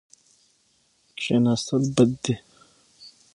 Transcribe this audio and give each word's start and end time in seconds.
کښېناستل 1.17 1.83
بد 1.95 2.11
دي. 2.23 2.35